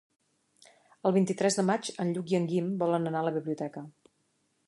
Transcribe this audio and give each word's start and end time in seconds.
El 1.09 1.13
vint-i-tres 1.17 1.57
de 1.59 1.65
maig 1.67 1.91
en 2.05 2.15
Lluc 2.15 2.33
i 2.35 2.39
en 2.39 2.49
Guim 2.53 2.73
volen 2.81 3.07
anar 3.11 3.21
a 3.23 3.27
la 3.31 3.35
biblioteca. 3.39 3.85